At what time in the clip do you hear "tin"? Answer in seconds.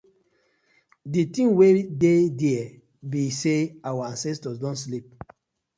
1.33-1.49